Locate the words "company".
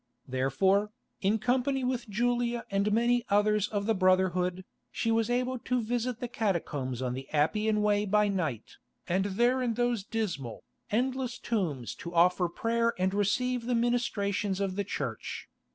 1.37-1.83